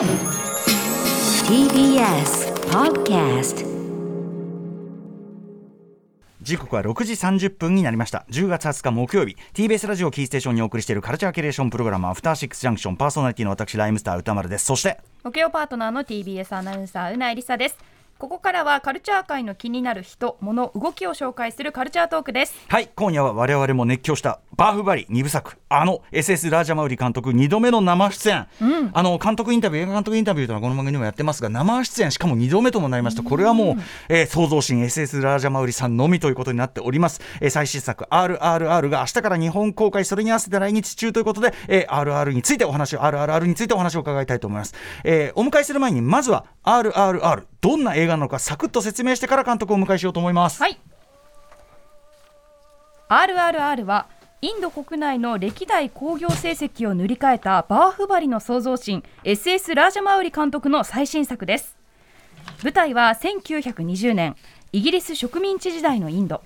[0.00, 0.08] TBS
[2.70, 3.66] Podcast
[6.40, 8.24] 時刻は6時30分になりました。
[8.30, 9.36] 10月20日木曜日。
[9.52, 14.64] TBS ラジオキーステーションにお送りしているカルチャーキュレーションプログラムアフターシックスジャンクションパーソナリティの私ライムスター歌丸です。
[14.64, 17.76] そして木曜パートナーの TBS アナウンサーうないりさです
[18.20, 22.54] ここからはカルチャー界の気になる人物動きを紹介するカルチャートークです。
[22.68, 25.56] はい今夜は我々も熱狂したバーフバリ2部作。
[25.70, 28.46] あの SS ラージャマウリ監督2度目の生出演、
[28.92, 33.22] あの監督インタビュー映画監督インタビューというのはこの番組でもやってますが生出演しかも2度目ともなりました。
[33.22, 50.78] これはもう、えー創造神 SS ラージャマウリさんのみということになっております、えー最新作 RRR が明日から日本公開それに合わせて来日中ということで、えー RR についてお話を RRR についてお話を伺いたいと思います、えーお迎えする前にまずは RRR どんな映画なのかサクッと説明してから監督をお迎えしようと思います、はい。
[53.08, 54.06] RRR は
[54.42, 61.76] インド国内の歴代興行成績を塗り替えたバーフバリの創造神 SS ラージャマウリ監督の最新作です。
[62.62, 64.36] 舞台は1920年
[64.72, 66.42] イギリス植民地時代のインド。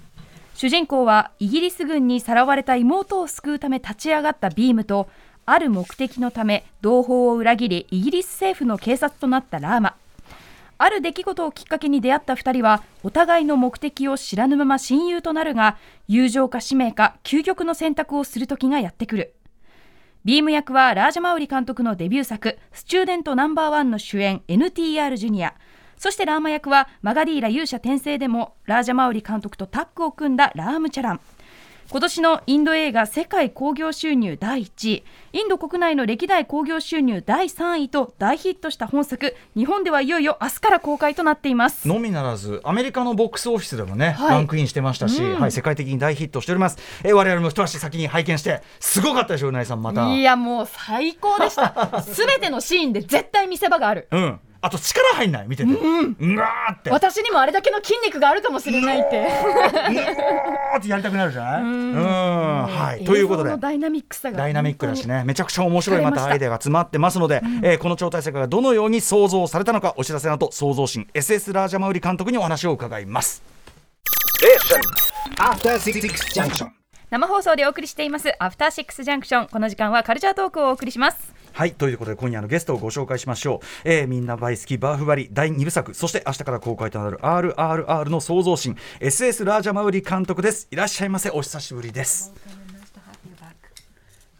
[0.55, 5.09] 主人公はイギリス軍にさらわれた妹を救うため立ち上がったビームと
[5.47, 9.97] ある目的のため同胞を裏切りイギリス政府の警察となったラーマ。
[10.79, 15.77] ある出来事をきっかけに出会った2人はお互いの目的を知らぬまま親友となるが
[16.09, 19.35] 友情か使命か究極の選択をする時がやってくる。
[20.25, 25.55] ビーム役はラージャマウリ監督のデビュー作「スチューデントナンバーワンの主演 NTR ジュニア。
[25.97, 31.21] そしてラーマ役はマガディーラ勇者転生でもラージャマウリ監督とタッグを組んだラームチャラン。
[31.91, 35.05] 今年のインド映画世界興行収入第1位。
[35.33, 39.37] インド国内の歴代興行収入第3位と大ヒットした本作。
[39.55, 41.87] 日本ではいよいよ明日から公開となっています。
[41.87, 44.31] のみならずアメリカのボックスオフィスでもね、はい。
[44.31, 45.41] ランクインしてましたし、うん。
[45.41, 50.13] はい、世界的に大ヒットしております、えー我々も一足先に拝見してすごかったでしょうなぎさんまた。
[50.13, 52.01] いやもう最高でした。
[52.03, 54.09] すべてのシーンで絶対見せ場がある。
[54.11, 55.47] うんあと力入んない？
[55.47, 56.91] 見てて、うん、わーって。
[56.91, 59.21] 私にもあれだけの筋肉があるかもしれないって。
[59.21, 61.63] うーってやりたくなるじゃない？
[61.63, 61.95] うん。
[62.67, 63.05] はい。
[63.05, 63.55] ということで。
[63.59, 64.39] ダイナミックさが。
[64.39, 65.23] ダイナミックだしね。
[65.27, 73.43] めちゃくちゃ面白いましたアイデアが詰まってますので、えーこの超大作がどのように創造されたのかお知らせの後創造神 SS ラージャマウリ監督にお話を伺います。
[75.39, 76.69] After Six Junction.
[77.11, 90.67] 生放送でお送りしていますアフターシックスジャンクションこの時間はカルチャートークをお送りしますはいということで今夜のゲストをご紹介しましょう、えーみんな大好きバーフバリ第2部作そして明日から公開となる RRR の創造神 SS ラージャマウリ監督です。
[90.71, 91.31] いらっしゃいませ。
[91.31, 92.64] お久しぶりです。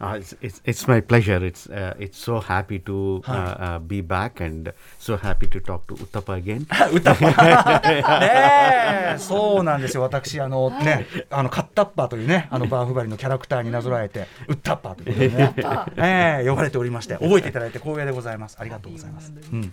[0.05, 1.43] Uh, it's, it's it's my pleasure.
[1.43, 5.87] It's uh, it's so happy to uh, uh, be back and so happy to talk
[5.87, 6.67] to Uttapa again.
[6.93, 7.81] 歌っぱ
[8.19, 10.03] ねえそうなんですよ。
[10.03, 15.85] 私あのねあのカッタッパーというねあのバーフバリのキャラクターになぞらえてウッタッパーということでね。
[15.97, 18.57] ええ呼ばれておりまして覚えていただいて光栄でございます。
[18.59, 19.71] ありがとうございます、うん。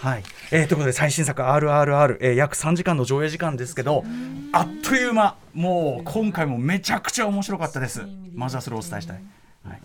[0.00, 4.04] はい、えーということで最新作 RRR、えー、約3時間の上映時間ですけど
[4.52, 8.06] あっという間もう今回もめちゃくちゃ面白かったです。
[8.32, 9.16] まずはそお伝えしたい。
[9.64, 9.80] はい。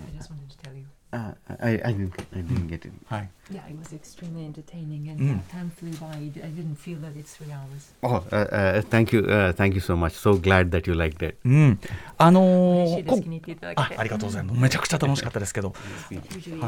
[3.07, 3.29] はい。
[3.51, 5.39] Yeah, it was extremely entertaining, and Mm.
[5.39, 6.15] uh, time flew by.
[6.15, 7.91] I didn't feel that it's three hours.
[8.01, 10.13] Oh, uh, uh, thank you, uh, thank you so much.
[10.13, 11.35] So glad that you liked it.
[11.43, 11.79] うん、
[12.17, 15.73] あのーあありがとうございますめちゃくちゃ楽しかったですけど
[16.09, 16.17] Hi.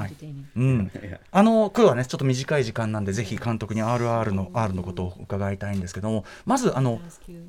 [0.10, 0.44] entertaining.
[0.58, 0.92] うん、
[1.32, 7.00] あの今日はねちょっと短い時間なんでぜひ監督に RR の R のことを伺いたいんですけどもまずあの.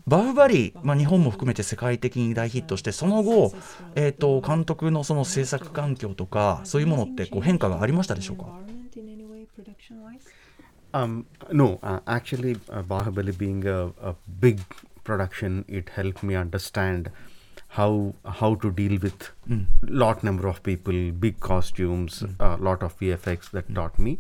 [0.07, 3.53] バフバリー、まあ、日本も含めて世界的に大ヒットしてその後、
[3.97, 8.45] えー、と監督のその制作環境とかそういうものってこう変化がありましたでしょうか？
[9.59, 10.33] Environment in any way, production-wise?
[10.95, 14.61] Um, no, uh, actually, uh, Bahubali being a, a big
[15.05, 17.11] production, it helped me understand
[17.69, 19.31] how how to deal with
[19.83, 24.19] lot number of people, big costumes, a lot of VFX that taught me.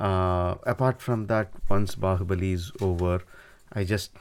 [0.00, 3.22] Uh, apart from that, once Bahubali is over,
[3.72, 4.12] I just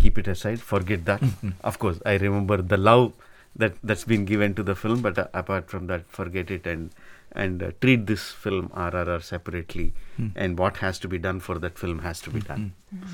[0.00, 1.22] keep it aside, forget that.
[1.64, 3.12] Of course, I remember the love
[3.56, 6.90] that that's been given to the film, but uh, apart from that, forget it and
[7.32, 10.28] and uh, treat this film RRR separately, hmm.
[10.34, 12.46] and what has to be done for that film has to be hmm.
[12.46, 12.72] done.
[12.90, 13.06] Hmm.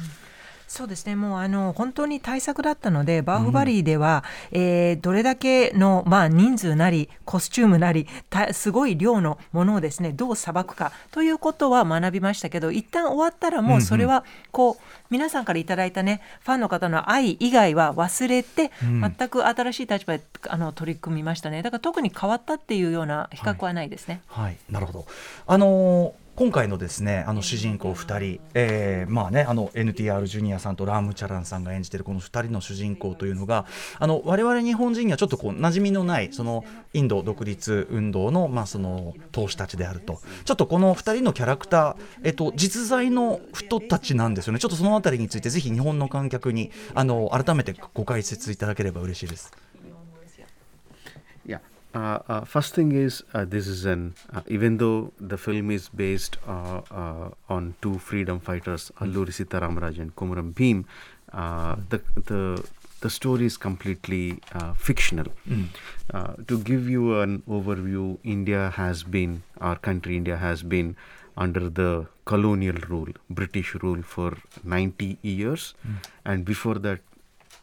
[0.66, 1.14] そうですね。
[1.14, 14.76] もうあの本当に対策だったのでバーフバリーでは、えーどれだけの、まあ、人数なりコスチュームなりたすごい量のものをですねどうさばくかということは学びましたけど一旦終わったらもうそれはこう、
[15.10, 21.62] 皆さんからいただいたねファンの方の愛以外は忘れて、全く新しい立場であの取り組みましたね。
[21.62, 24.22] だから特に変わったっていうような比較はないですね。
[24.26, 25.06] はい、なるほど。
[25.46, 33.66] あのー今回のですねあの主人公2人、えーまあね、あの NTR ジュニアさんとラーム・チャランさんが演じてるこの2人の主人公というのが
[34.00, 40.20] あの我々日本人にはちょっとこう馴染みのないそのインド独立運動の,、まあその闘士たちであると。
[40.44, 44.58] ちょっとこの2人のキャラクター、えっと、実在の人たちなんですよね。
[44.58, 49.52] ちょっとそのあたりについてぜひ日本の観客にあの改めてご解説いただければ嬉しいです。
[51.94, 56.36] Uh, uh, first thing is uh, this is an uh, even though the film is based
[56.48, 60.84] uh, uh, on two freedom fighters Alluri Sitaramraj and Komuram Bhim,
[61.32, 62.00] uh, the
[62.30, 62.40] the
[63.00, 65.26] the story is completely uh, fictional.
[66.12, 70.16] Uh, to give you an overview, India has been our country.
[70.16, 70.96] India has been
[71.36, 75.74] under the colonial rule, British rule for 90 years,
[76.24, 77.00] and before that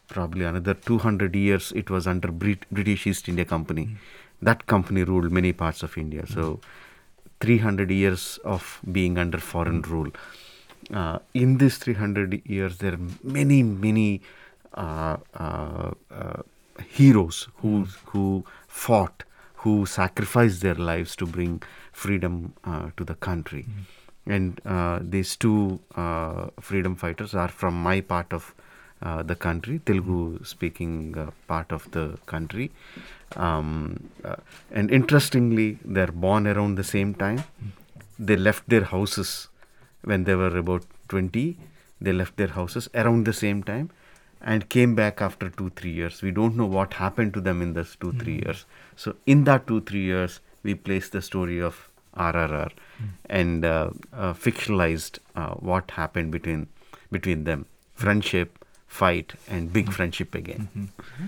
[0.08, 3.96] probably another 200 years it was under Brit- british east india company
[4.42, 6.26] that company ruled many parts of india.
[6.26, 6.60] So
[7.40, 10.10] 300 years of being under foreign rule.
[10.92, 14.20] Uh, in these 300 years there are many many
[14.74, 16.42] uh, uh, uh,
[16.88, 19.24] heroes who who fought
[19.62, 21.62] who sacrificed their lives to bring
[21.92, 23.66] freedom uh, to the country.
[24.26, 28.54] And uh, these two uh, freedom fighters are from my part of
[29.02, 32.70] uh, the country, Telugu speaking uh, part of the country.
[33.36, 34.36] Um, uh,
[34.70, 37.44] and interestingly, they're born around the same time.
[38.18, 39.48] They left their houses
[40.02, 41.58] when they were about 20.
[42.00, 43.90] They left their houses around the same time
[44.40, 46.20] and came back after two, three years.
[46.22, 48.66] We don't know what happened to them in those two, three years.
[48.96, 52.70] So, in that two, three years, we place the story of RRR
[53.26, 56.66] and uh, uh, fictionalized uh, what happened between
[57.10, 58.61] between them friendship
[58.92, 60.84] fight and big friendship again mm-hmm.
[60.84, 61.26] Mm-hmm.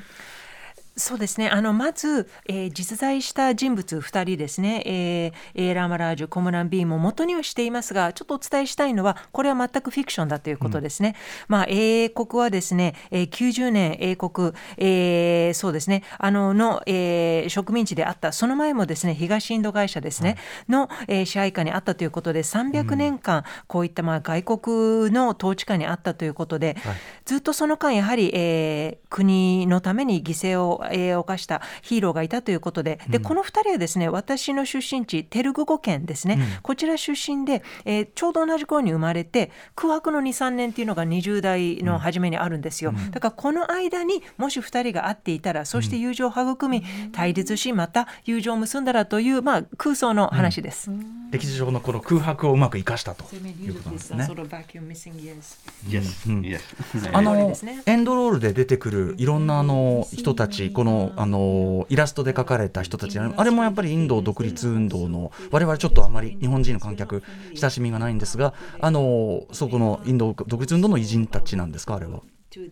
[0.97, 1.49] そうですね。
[1.51, 11.17] あのまず、えー実在した人物2人ですね、えーえーラーマラージュ、コムラン・ビーも元にはしていますがちょっとお伝えしたいのはこれは全くフィクションだということですね。
[11.49, 16.05] まあ、英国はですね、えー90年英国、えーそうですね。
[16.19, 20.37] あのの、えー植民地であったその前もですね東インド会社ですね、
[20.69, 26.77] の、えー支配下にあったということで300年間こういったまあ外国の統治下にあったということで、
[27.25, 33.01] ずっとその間やはり、えー国のために犠牲を、えー犯したヒーローがいたということで。
[33.09, 46.83] で、この2人はですね私の出身地テルグ語県ですね、こちら出身で、えーちょうど同じ頃に生まれて空白の23年っていうのが20代の初めにあるんですよ、だからこの間にもし2人が会っていたらそして友情を育み、
[47.13, 50.91] 対立しまた友情を結んだらという、まあ、空想の話です。
[51.31, 54.25] 歴史上のこの空白をうまく生かしたということなんです uh, ね。
[57.13, 57.53] あの
[57.87, 67.23] エンドロールで出てくるいろんなあの人たちこのあのイラストで描かれた人たちあれもやっぱりインド独立運動の我々ちょっとあまり日本人の観客
[67.55, 72.23] 親しみがないんですがあのそこのインド独立運動の偉人たちなんですかあれは。
[72.57, 72.69] Uh.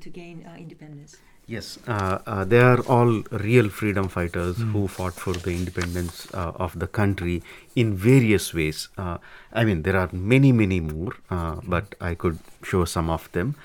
[1.48, 6.52] Yes, uh, uh, they are all real freedom fighters who fought for the independence uh,
[6.54, 7.42] of the country
[7.74, 8.88] in various ways.
[8.96, 9.18] Uh,
[9.52, 13.56] I mean, there are many, many more, uh, but I could show some of them.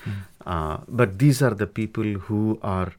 [0.44, 2.92] Uh, but these are the people who are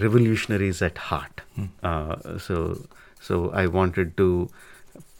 [0.00, 1.40] revolutionaries at heart.
[1.82, 2.86] Uh, so,
[3.20, 4.50] so I wanted to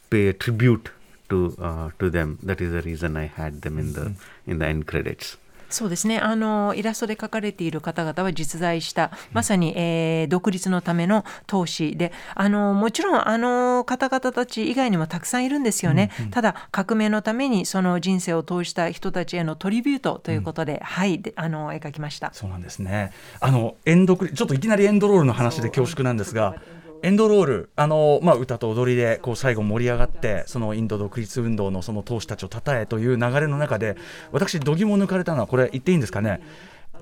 [0.09, 0.89] pay a tribute
[1.29, 2.39] to uh, to them.
[2.43, 4.13] That is the reason I had them in the
[4.45, 5.37] in the end credits.
[5.69, 22.31] そうですねあのイラストで描かれている方々は実在したまさに、えー独立のための闘士であのもちろんあの方々たち以外にもたくさんいるんですよね、ただ革命のためにその人生を通した人たちへのトリビュートということで、はいであの描きました。
[22.33, 23.11] そうなんですね。
[23.39, 26.55] あのエンドちょっといきなりエンドロールの話で恐縮なんですが。
[27.03, 33.97] エンドロールあの、まあ、歌と踊りでこう最後盛り上がってそのインド独立運動のその闘士たちを称えという流れの中で
[34.31, 36.41] 私度肝を抜かれたのはこれ言っていいんですかね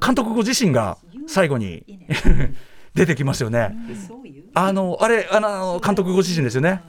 [0.04, 0.98] 監督ご自身が
[1.28, 1.84] 最後に
[2.94, 3.76] 出てきますよね。
[4.54, 6.82] あのあれあの監督ご自身ですよね。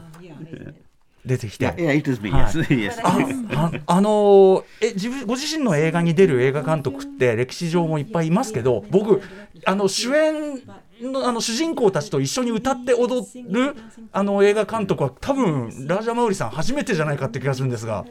[1.24, 1.66] 出てきて。
[1.70, 2.30] Yeah, me.
[2.30, 3.00] Yes, yes.
[3.02, 9.20] あああのーえ自分ご自身の映画に出る映画監督って歴史上もいっぱいいますけど僕
[9.64, 10.60] あの主演
[11.00, 13.74] のあの主人公たちと一緒に歌って踊る
[14.12, 18.04] あの映画監督は多分ラージャ・マウリさん初めてじゃないかって気がするんですが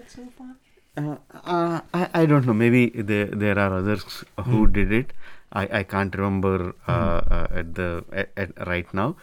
[0.98, 2.54] Uh, uh, I, I don't know.
[2.54, 5.12] Maybe there there are others who did it.
[5.52, 9.18] I, I can't remember uh, uh, at the at, at right now.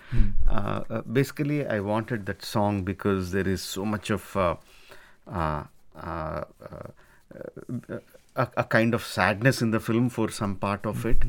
[0.47, 4.57] Uh, uh, basically, I wanted that song because there is so much of uh,
[5.27, 5.65] uh,
[5.97, 6.45] uh,
[7.33, 7.99] uh,
[8.37, 11.23] a, a kind of sadness in the film for some part of it.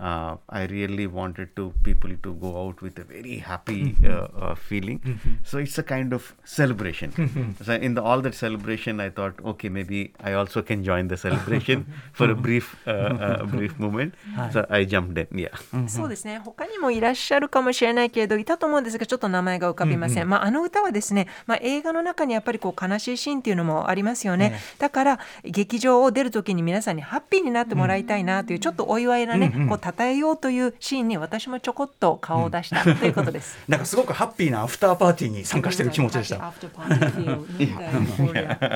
[0.00, 4.54] Uh, I really wanted to people to go out with a very happy uh, uh,
[4.54, 5.20] feeling.
[5.44, 7.56] So it's a kind of celebration.
[7.62, 11.16] so in the, all that celebration, I thought, okay, maybe I also can join the
[11.16, 14.14] celebration for a brief uh, uh, brief moment.
[14.52, 15.28] So I jumped in.
[15.32, 15.50] Yeah.
[15.88, 33.58] そうですね他にもいらっしゃるかもしれないけれどいたと思うんですがちょっと名前が浮かびません、まあ、あの歌はですね、まあ、映画の中にやっぱりこう悲しいシーンっていうのもありますよね、だから劇場を出る時に皆さんにハッピーになってもらいたいなというちょっとお祝いなね、こう称えようというシーンに私もちょこっと顔を出したということです。
[33.68, 36.52] なんかすごくハッピーなアフターパーティーに参加してる気持ちでした。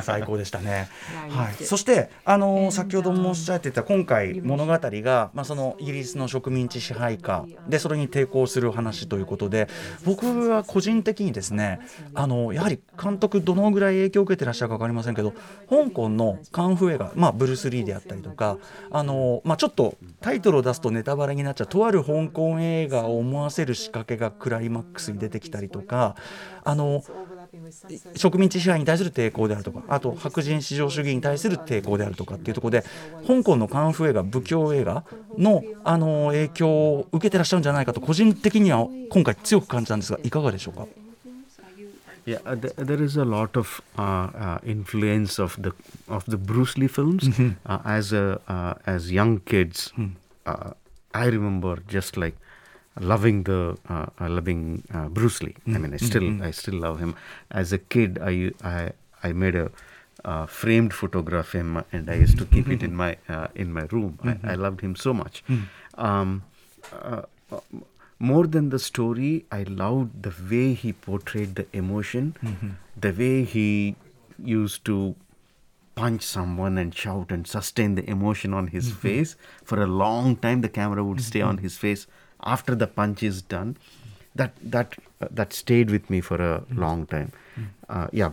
[0.03, 0.89] 最高でしたね。
[1.31, 1.65] はい。
[1.65, 9.69] そしてあの先ほどもおっしゃってた今回物語がまあそのイギリスの植民地支配下でそれに抵抗する話ということで、
[10.05, 11.81] 僕は個人的にですね、
[12.15, 15.33] あのやはり監督どのぐらい影響を受けてらっしゃるかわかりませんけど、
[15.69, 18.59] 香港のカンフー映画、まあブルースリーであったりとか、
[18.91, 26.17] あのまあちょっとタイトルを出すとネタバレになっちゃうとある香港映画を思わせる仕掛けがクライマックスに出てきたりとか、
[26.65, 27.03] あの。
[28.17, 32.85] 植民地支配に対する抵抗であるとかあと白人至上主義に対する抵抗であるとかっていうところで
[33.27, 35.05] 香港のカンフー映画武教映画
[35.39, 40.87] のあの影響を受けてらっしゃるんじゃないかと個人的には今回強く感じたんですがいかがでしょうか
[42.27, 45.75] ？Yeah, uh, th- there is a lot of uh, uh, influence of the
[46.09, 47.29] of the Bruce Lee films.
[47.67, 49.93] Uh, as a uh, as young kids,
[50.47, 50.73] uh,
[51.15, 52.37] I remember just like
[53.01, 55.57] loving the uh, uh, loving uh, Bruce Lee.
[55.67, 57.15] I mean, I still I still love him.
[57.51, 58.93] As a kid, I I
[59.23, 59.71] I made a
[60.25, 63.73] uh, framed photograph of him, and I used to keep it in my uh, in
[63.73, 64.19] my room.
[64.25, 65.43] I, I loved him so much.
[65.97, 66.43] Um,
[66.93, 67.23] uh,
[68.19, 72.35] more than the story, I loved the way he portrayed the emotion,
[73.01, 73.97] the way he
[74.39, 75.15] used to
[75.95, 79.09] punch someone and shout and sustain the emotion on his mm-hmm.
[79.09, 80.61] face for a long time.
[80.61, 81.65] The camera would stay on mm-hmm.
[81.65, 82.07] his face
[82.43, 83.77] after the punch is done.
[84.35, 86.81] That that uh, that stayed with me for a mm-hmm.
[86.81, 87.33] long time.
[87.89, 88.33] Uh, yeah,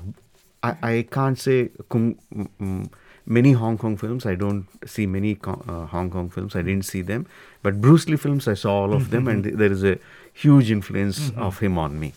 [0.64, 2.90] I, I can't say kung, mm, mm,
[3.26, 4.26] many Hong Kong films.
[4.26, 6.56] I don't see many uh, Hong Kong films.
[6.56, 7.28] I didn't see them,
[7.62, 10.00] but Bruce Lee films I saw all of them, and th- there is a
[10.34, 12.14] huge influence of him on me.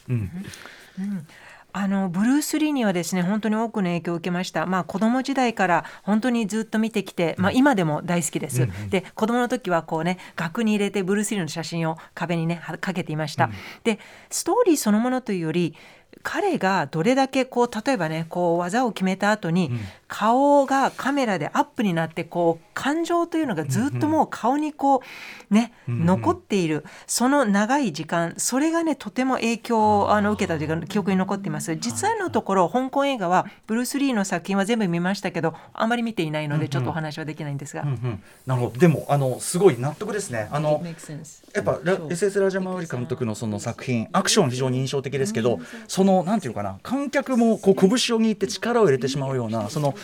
[1.76, 13.50] あのブルース・リーにはですね本当に多くの影響を受けました、まあ、子供時代から本当にずっと見てきて、まあ、今でも大好きです、で子供の時はこうね額に入れてブルース・リーの写真を壁にねはかけていました、
[13.83, 13.99] で
[14.31, 15.75] ストーリーそのものというより
[16.23, 19.73] 彼がどれだけこう例えばねこう技を決めた後に、
[20.16, 25.02] 顔がカメラでアップになってこう感情というのがずっともう顔にこ
[25.50, 26.85] うね、残っている。
[27.09, 31.75] その長い時間それがねとても影響をあの受けたというか記憶に残っています。
[31.75, 38.78] 実際のところ香港映画はブルース・リーの作品は全部見ましたけどあまり見ていないのでちょっとお話はできないんですが、うんなるほど。
[38.78, 40.49] でもあのすごい納得ですね。
[40.52, 41.44] あの It makes sense.
[41.56, 49.94] やっぱラ SS ラジャマウリ監督のその作品アクション非常に印象的ですけど、そのなんていうかな観客もこう拳を握って力を入れてしまうようなその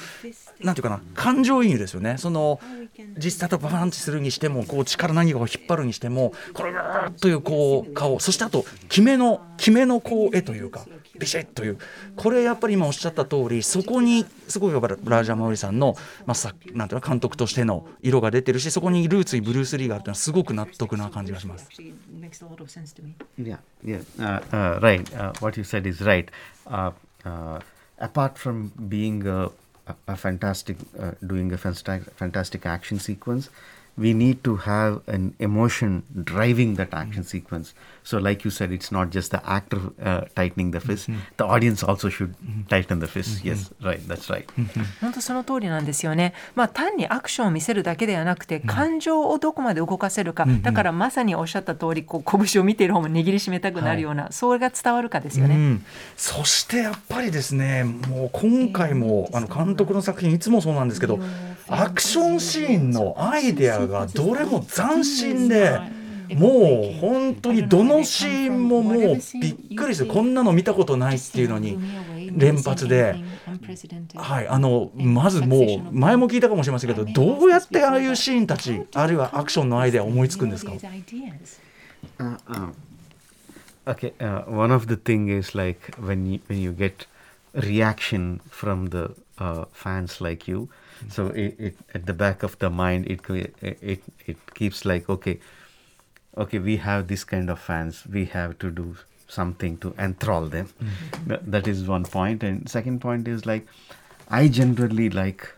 [0.60, 2.60] なんていうかな感情移入ですよねその
[3.16, 10.84] 実際とパンチするにしてもこう力何かを引っ張るにしてもこれガーッというこう顔そしてあと決めの決めのこう絵というか
[11.18, 11.78] ビシッという
[12.16, 21.68] これやっぱり今おっしゃった通りそこにすごいやっぱりラージャマウリさんの、まあ、さなんていうの監督としての色が出てるしそこにルーツにブルース・リーがあるというのはすごく納得な感じがします。
[23.38, 25.04] Yeah, yeah, uh, uh, right.
[25.14, 26.28] Uh, what you said is right.
[26.66, 26.92] Uh,
[27.24, 27.60] uh,
[27.98, 29.50] apart from being a,
[30.08, 33.50] a, fantastic, uh, doing a fantastic, fantastic action sequence,
[34.00, 37.74] we need to have an emotion driving that action sequence.
[38.02, 41.82] So, like you said, it's not just the actor uh, tightening the fist; the audience
[41.84, 42.34] also should
[42.68, 43.44] tighten the fist.
[43.44, 44.00] Yes, right.
[44.08, 44.46] That's right.
[45.00, 46.32] 本当その通りなんですよね。
[46.54, 55.54] まあ単にアクションを見せるだけではなくて、感情をどこまで動かせるか、だからまさにおっしゃった通り、こう拳を見ている方も握りしめたくなるような、それが伝わるかですよね。
[55.54, 55.84] うん、
[56.16, 61.18] そしてやっぱりですねもう今回もあの監督の作品いつもそうなんですけど
[61.68, 66.00] アクションシーンのアイデアがどれも斬新で。
[66.34, 71.76] もう本当にどのシーンももうびっくりするこんなの見たことないっていうのに
[72.36, 73.16] 連発で、
[74.14, 75.58] はい、あのまずも
[75.90, 80.72] う前も聞いたかもしれませんけどどうやってああいうシーンたちあるいはアクションのアイデアを思いつくんですか
[82.18, 82.72] ？Uh, uh,
[83.86, 87.06] okay, uh, one of the thing is like when you when you get
[87.54, 90.68] reaction from the uh, fans like you,
[91.08, 95.38] so it, it at the back of the mind it it it keeps like okay,
[96.36, 98.96] okay we have this kind of fans, we have to do
[99.28, 100.66] something to enthrall them.
[100.66, 101.28] Mm-hmm.
[101.28, 103.66] Th- that is one point, and second point is like
[104.28, 105.48] I generally like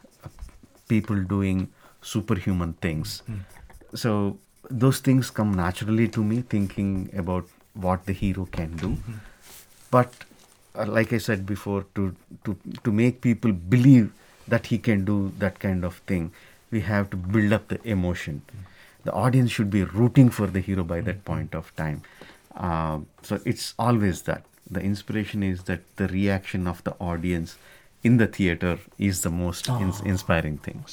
[0.89, 1.69] people doing
[2.01, 3.23] superhuman things.
[3.31, 3.41] Mm.
[3.95, 4.39] So
[4.71, 8.89] those things come naturally to me, thinking about what the hero can do.
[8.89, 9.13] Mm-hmm.
[9.91, 10.15] But
[10.75, 14.13] uh, like I said before, to to to make people believe
[14.48, 16.32] that he can do that kind of thing,
[16.72, 18.42] we have to build up the emotion.
[19.04, 22.02] The audience should be rooting for the hero by that point of time.
[22.56, 27.58] Um, so it's always that the inspiration is that the reaction of the audience
[28.04, 30.84] in the theater is the most ins- inspiring thing.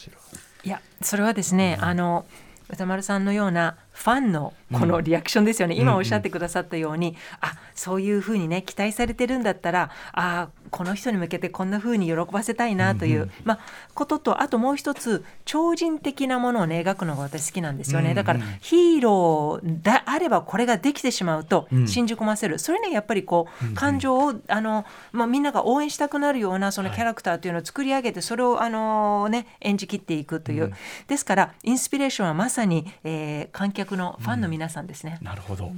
[0.65, 2.25] いやそれはですね、あの
[2.71, 13.60] 歌丸さんのような ファンのこのリアクションですよね、今おっしゃってくださったように、あそういうふうにね期待されてるんだったらあこの人に向けてこんなふうに喜ばせたいなという、まあ、
[13.96, 30.74] こととあともう一つ超人的なものをね描くのが私好きなんですよね、だからヒーローであればこれができてしまうと信じ込ませる、それねやっぱりこう感情をあの、まあ、みんなが応援したくなるようなそのキャラクターというのを作り上げてそれをあの、ね、演じきっていくという、
[31.08, 35.20] ですからインスピレーションはまさに、えー観客のファンの皆さんですね。
[35.22, 35.72] なるほど。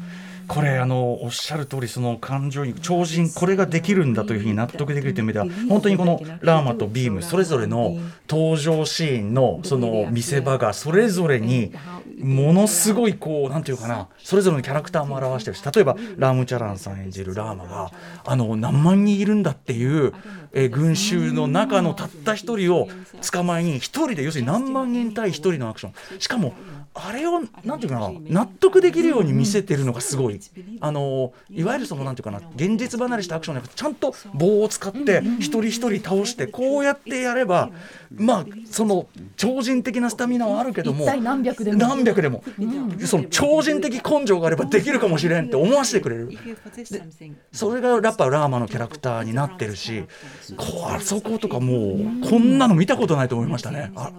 [0.48, 11.72] これあのおっしゃる通りその感情に超人これができるんだというふうに納得できるという意味では本当にこのラーマとビームそれぞれの登場シーンのその見せ場がそれぞれに
[12.20, 17.92] ものすごいこうなんていうかなそれぞれのキャラクターも表してるし例えばラームチャランさん演じるラーマが
[18.26, 20.14] あの何万人いるんだっていう
[20.54, 22.88] えー群衆の中のたった一人を
[23.32, 26.54] 捕まえに一人で要するに何万人対一人のアクションしかも
[26.94, 30.40] あれをなんていうかな納得できるように見せてるのがすごい。
[30.82, 37.70] あのいわゆるそのなんていうかな現実離れしたアクションじゃなくてちゃんと棒を使って一人一人倒してこうやってやれば
[38.14, 39.08] まあその
[39.38, 41.78] 超人的なスタミナはあるけども何百でも。
[41.78, 42.44] 何百でも。
[43.06, 46.38] その超人的根性があればできるかもしれんって思わせてくれる。
[47.54, 50.04] それがやっぱラーマのキャラクターになってるし
[50.58, 53.92] こあそことかもうこんなの見たことないと思いましたね。
[53.96, 54.12] あ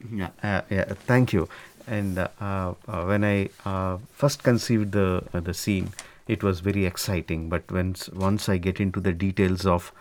[0.00, 0.42] something of such kind.
[0.42, 0.58] Yeah.
[0.58, 0.84] Uh, yeah.
[0.84, 1.48] Thank you.
[1.86, 2.74] And uh, uh,
[3.04, 5.92] when I uh, first conceived the uh, the scene,
[6.26, 7.48] it was very exciting.
[7.48, 9.92] But once once I get into the details of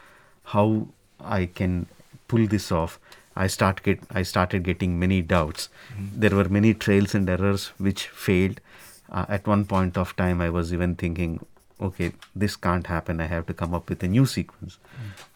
[0.44, 0.88] how
[1.20, 1.88] I can
[2.28, 3.00] pull this off,
[3.36, 5.70] I start get I started getting many doubts.
[5.98, 8.60] There were many trails and errors which failed.
[9.12, 11.46] Uh, at one point of time, I was even thinking,
[11.80, 13.22] okay, this can't happen.
[13.22, 14.80] I have to come up with a new sequence.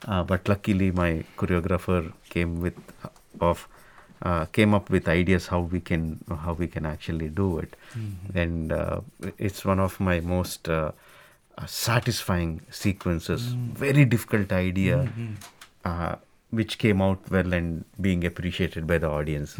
[0.07, 2.73] Uh, but luckily, my choreographer came with
[3.39, 3.67] of
[4.21, 7.75] uh, came up with ideas how we can how we can actually do it,
[8.33, 9.01] and uh,
[9.37, 10.91] it's one of my most uh,
[11.57, 13.41] uh, satisfying sequences.
[13.85, 15.07] Very difficult idea,
[15.85, 16.15] uh,
[16.51, 19.57] which came out well and being appreciated by the audience.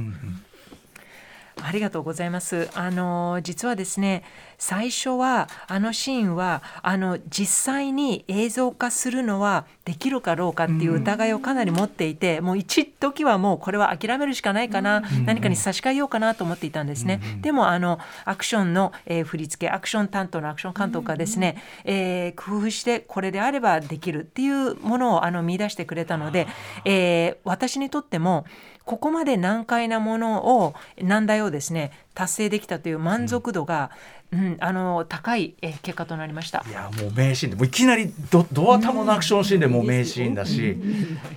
[1.63, 2.69] ありがとうございます。
[2.73, 4.23] あの実はですね、
[4.57, 17.21] 最初はあのシーンはあの実際に映像化するのはできるかどうかっていう疑いをかなり持っていて、もう一時はもうこれは諦めるしかないかな、何かに差し替えようかなと思っていたんですね。
[17.41, 26.47] でもあのアクションの、えー振り付け、アクション担当のアクション監督がですね、えー工夫してこれであればできるっていうものをあの見出してくれたので、
[26.85, 28.45] えー私にとっても
[28.85, 33.91] ここまで難解なものを難題をですね達成できたという満足度が、
[34.31, 36.71] うんあの高いえー結果となりましたい。
[36.71, 40.77] やもう名シーンでもういきなりドドア玉のアクションシーンでもう名シーンだし、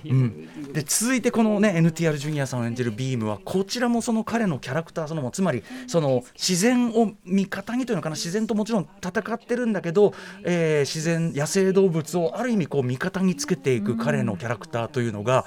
[0.05, 15.45] うん、で続いてこのね NTR ジュニアさんを演じるビームはこちらもその彼のキャラクターそのものつまりその自然を味方にというのかな自然ともちろん戦ってるんだけど、えー自然野生動物をある意味こう味方につけていく彼のキャラクターというのが。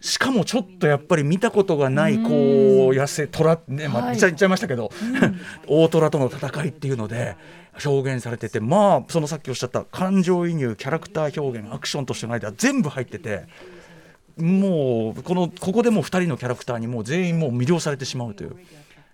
[0.00, 4.92] しかもちょっとやっぱり見たことがないこう野生虎ねまあ言っちゃ言っちゃいましたけど、
[5.66, 7.36] 大虎との戦いっていうので
[7.84, 13.46] 表現されててまあそのさっきおっしゃった感情移入キャラクター表現アクションとしての間全部入ってて
[14.36, 18.56] もうこのここでもう2人のキャラクターにもう全員もう魅了されてしまうという。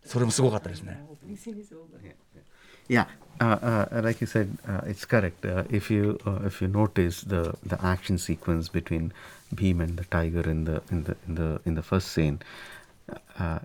[0.05, 1.03] それもすごかったですね。
[2.89, 3.07] Yeah,
[3.41, 3.59] uh,
[3.91, 5.45] uh, like you said, uh, it's correct.
[5.45, 9.13] Uh, if you uh, if you notice the the action sequence between
[9.55, 12.41] Bhim and the tiger in the in the in the in the first scene,
[13.39, 13.59] uh,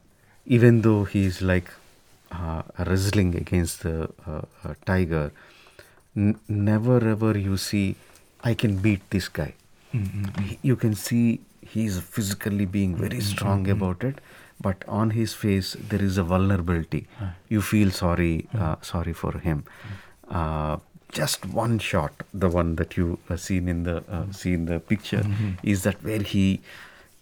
[0.46, 1.70] even though he's like
[2.32, 4.10] uh, wrestling against the
[4.86, 5.32] tiger,
[6.16, 7.96] n- never ever you see,
[8.44, 9.54] I can beat this guy.
[10.48, 14.20] He- You can see he's physically being very strong about it,
[14.62, 17.08] but on his face there is a vulnerability.
[17.48, 19.64] You feel sorry, uh, sorry for him.
[20.30, 20.78] Uh,
[21.12, 24.80] just one shot, the one that you uh, seen in the uh, see in the
[24.80, 25.24] picture,
[25.64, 26.62] is that where he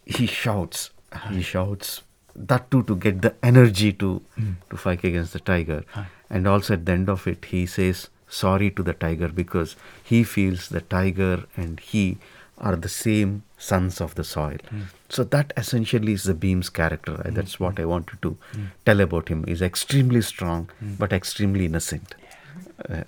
[0.06, 0.90] he shouts,
[1.32, 2.02] he shouts
[2.36, 4.22] that too to get the energy to
[4.70, 5.84] to fight against the tiger,
[6.30, 10.22] and also at the end of it he says sorry to the tiger because he
[10.24, 12.18] feels the tiger and he
[12.58, 14.58] are the same sons of the soil.
[15.10, 17.14] So that essentially is the Beam's character.
[17.14, 18.38] Uh, That's what I wanted to
[18.86, 19.46] tell about him.
[19.46, 22.16] He's extremely strong, but extremely innocent.
[22.90, 23.04] Uh,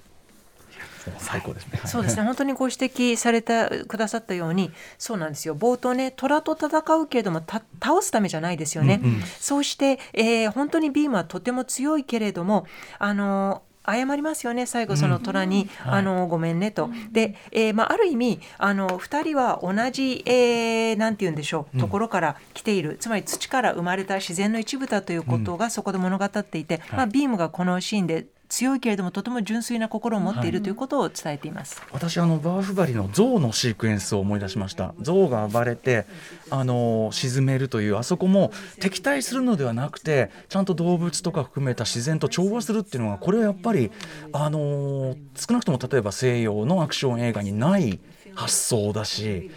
[1.17, 9.01] 最高ですねそうですね本当にご指摘されたくださったようにそうなんですよ冒頭ね虎と戦うけれどもた倒すためじゃないですよね、
[9.39, 12.65] そうして、えー本当にビームはとても強いけれども
[12.97, 16.89] あの謝りますよね最後その虎に、あのごめんねと。
[17.11, 31.81] で、えーまあ、ある意味あの2人は同じ、えーなんて言うんでしょうところから来ている、つまり土から生まれた自然の一部だということがそこで物語っていて、まあ、ビームがこのシーンで強いけれどもとても純粋な心を持っているということを伝えています。
[31.91, 36.05] 私あのバーフバリの象のシークエンスを思い出しました象が暴れて
[36.49, 43.91] あの沈めるというあそこも敵対するのではなくてちゃんと動物とか含めた自然と調和するっていうのがこれはやっぱり
[44.33, 47.99] あの少なくとも例えば西洋のアクション映画にない
[48.33, 49.51] 発想だし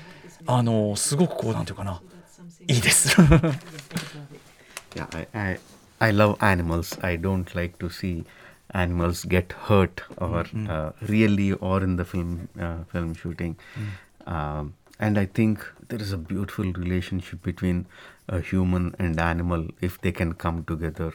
[0.47, 2.03] あのすごくこうなんていうかな
[2.69, 3.21] いいです。
[4.95, 5.61] yeah, I, I,
[5.99, 6.99] I love animals.
[7.03, 8.25] I don't like to see
[8.75, 13.57] animals get hurt or uh, really or in the film uh, film shooting.
[14.27, 17.87] Um, and I think there is a beautiful relationship between
[18.29, 21.13] a human and animal if they can come together.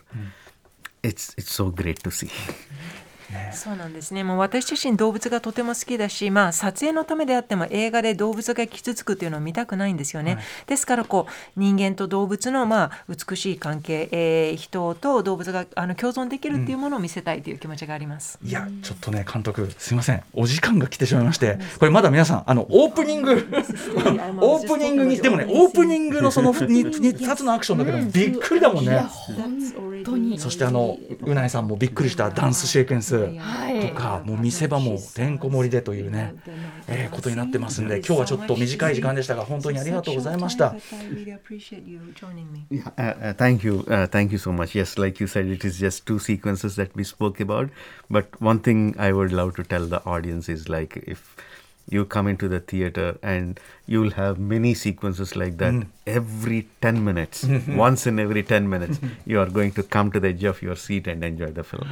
[1.04, 2.32] It's it's so great to see.
[3.52, 4.24] そうなんですね。
[4.24, 10.38] もう私自身動物がとても好きだし、まあ撮影のためであっても映画で動物が傷つくというのを見たくないんですよね。
[10.66, 18.40] ですからこう人間と動物のまあ美しい関係、えー人と動物があの共存できるっていうものを見せたいという気持ちがあります。
[18.44, 20.24] いやちょっとね監督すいません。
[20.34, 23.32] お時間が来てしまいましてこれまだ皆さんあのオープニング
[24.42, 29.06] オープニングにでもねオープニングのその 2, つのアクションだけでもびっくりだもんね。
[30.38, 36.34] そしてあのうないさんもびっくりしたダンスシークエンスとかもう見せ場もてんこ盛りでというね、
[36.88, 40.76] えーことになってますんで今日はちょっと短い時間でしたが本当にありがとうございました。
[42.70, 44.76] Yeah, uh, uh, thank you, uh, thank you so much.
[44.76, 47.70] Yes, like you said, it is just two sequences that we spoke about.
[48.10, 51.36] But one thing I would love to tell the audience is like if
[51.90, 57.04] you come into the theater and you will have many sequences like that every 10
[57.04, 57.48] minutes.
[57.76, 60.76] Once in every 10 minutes you are going to come to the edge of your
[60.76, 61.88] seat and enjoy the film.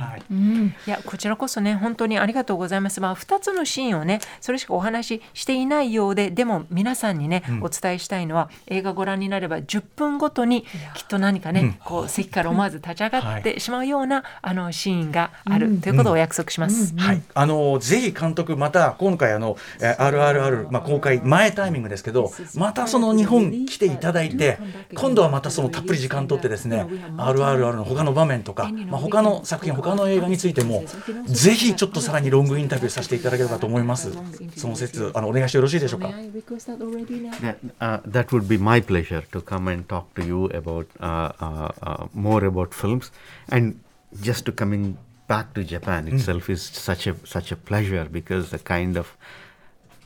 [0.85, 3.01] いやこちらこそね本当にありがとうございます。
[3.01, 10.63] まあ2つのシーンをねそれしかお話ししていないようででも皆さんにね、お伝えしたいのは映画ご覧になれば10分ごとに
[10.95, 16.95] きっと何かね、こう席から思わず立ち上がってしまうような、あのシーンがある、ということをお約束します。
[16.97, 24.57] はい、あのぜひ監督また今回あのえー RRR まあ公開前タイミングですけどまたその日本来ていただいて
[24.93, 26.83] 今度はまたそのたっぷり時間取ってですね
[27.17, 30.83] RRR の他の場面とかまあ他の作品他の映画についても
[31.25, 34.11] ぜひちょっとさらにロングインタビューさせていただければと思います
[34.55, 37.31] その説あのお願いしてよろしいでしょうか May I request that already now?
[37.41, 41.31] Yeah, uh, that would be my pleasure to come and talk to you about uh,
[41.39, 43.11] uh, uh, more about films,
[43.49, 43.79] and
[44.21, 48.59] just to coming back to Japan itself is such a such a pleasure because the
[48.59, 49.15] kind of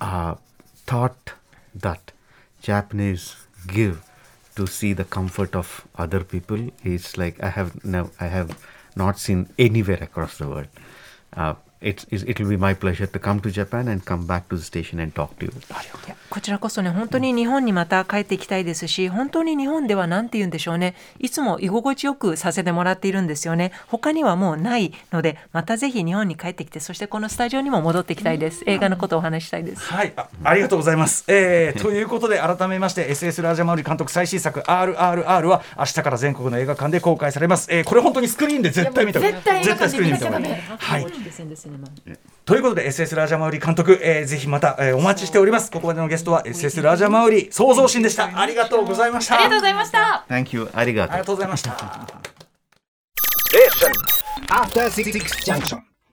[0.02, 0.36] uh,
[0.86, 1.34] thought
[1.74, 2.12] that
[2.62, 3.36] Japanese
[3.68, 4.02] give
[4.56, 8.58] to see the comfort of other people is like I have no, I have
[8.96, 10.68] not seen anywhere across the world.
[11.34, 14.50] Uh, it's, it's, it will be my pleasure to come to Japan and come back
[14.50, 15.52] to the station and talk to you.
[16.30, 20.96] こちらこそね本当に日本にまた帰ってきたいですし本当に日本では何て言うんでしょうね。
[21.20, 23.72] いつも居心地よくさせてもらっているんですよね。
[23.88, 28.64] 他にはもうないのでまたぜひ日本に帰ってきてそしてこのスタジオにも戻ってきたいです。
[28.66, 29.82] 映画のことをお話ししたいです。
[29.82, 31.24] はい、あありがとうございます。
[31.28, 37.68] えーということで改めまして SS ラージャマウリ監督最新作 RRR は明日から全国の映画館で公開されます。
[37.72, 41.69] えーこれ本当にスクリーンで絶対見て絶対絶対スクリーンで見て見なきゃダメはい。
[41.70, 42.20] The cinema.
[42.46, 45.72] ということで SS ラージャマウリ監督、えーぜひまた、えーお待ちしております。
[45.72, 48.38] ここまでのゲストは SS ラージャマウリ創造神でした。
[48.40, 49.36] ありがとうございました。
[49.36, 50.26] ありがとうございました。
[50.30, 50.70] Thank you.
[50.74, 51.72] あり.がとうございました。
[54.50, 55.12] After Six
[55.46, 55.89] Junction.